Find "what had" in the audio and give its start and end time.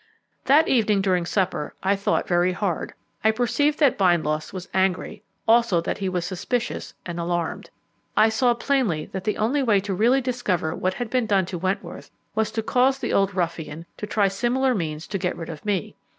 10.75-11.11